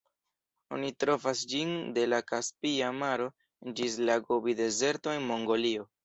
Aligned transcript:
Oni 0.75 0.87
trovas 1.01 1.41
ĝin 1.51 1.73
de 1.97 2.05
la 2.13 2.19
Kaspia 2.31 2.87
maro 3.03 3.27
ĝis 3.81 3.97
la 4.11 4.15
Gobi-dezerto 4.31 5.13
en 5.19 5.29
Mongolio. 5.33 5.85